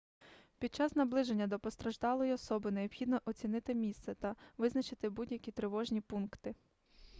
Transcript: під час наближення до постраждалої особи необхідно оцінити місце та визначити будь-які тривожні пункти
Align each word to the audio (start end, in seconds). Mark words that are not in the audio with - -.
під 0.59 0.75
час 0.75 0.95
наближення 0.95 1.47
до 1.47 1.59
постраждалої 1.59 2.33
особи 2.33 2.71
необхідно 2.71 3.21
оцінити 3.25 3.73
місце 3.75 4.15
та 4.15 4.35
визначити 4.57 5.09
будь-які 5.09 5.51
тривожні 5.51 6.01
пункти 6.01 6.55